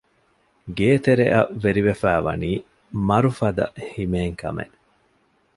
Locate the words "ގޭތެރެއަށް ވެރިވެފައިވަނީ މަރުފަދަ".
0.77-3.65